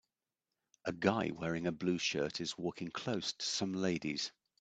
A 0.85 0.93
guy 0.93 1.29
wearing 1.31 1.67
a 1.67 1.71
blue 1.71 1.99
shirt 1.99 2.41
is 2.41 2.57
walking 2.57 2.89
close 2.89 3.33
to 3.33 3.45
some 3.45 3.73
ladies. 3.73 4.31